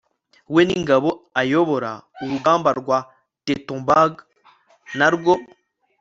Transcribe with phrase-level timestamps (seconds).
[0.53, 1.09] we n'ingabo
[1.41, 1.91] ayobora..
[2.23, 2.97] urugamba rwa
[3.45, 4.13] teutoburg
[4.97, 5.33] narwo